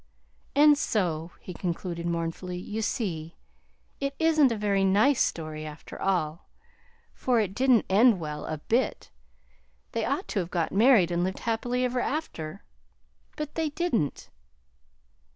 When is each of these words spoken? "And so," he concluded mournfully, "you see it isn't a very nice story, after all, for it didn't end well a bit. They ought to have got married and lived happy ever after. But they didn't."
"And 0.55 0.79
so," 0.79 1.29
he 1.39 1.53
concluded 1.53 2.07
mournfully, 2.07 2.57
"you 2.57 2.81
see 2.81 3.35
it 3.99 4.15
isn't 4.17 4.51
a 4.51 4.57
very 4.57 4.83
nice 4.83 5.21
story, 5.21 5.63
after 5.63 6.01
all, 6.01 6.49
for 7.13 7.39
it 7.39 7.53
didn't 7.53 7.85
end 7.87 8.19
well 8.19 8.47
a 8.47 8.57
bit. 8.57 9.11
They 9.91 10.03
ought 10.03 10.27
to 10.29 10.39
have 10.39 10.49
got 10.49 10.71
married 10.71 11.11
and 11.11 11.23
lived 11.23 11.41
happy 11.41 11.85
ever 11.85 11.99
after. 11.99 12.63
But 13.35 13.53
they 13.53 13.69
didn't." 13.69 14.29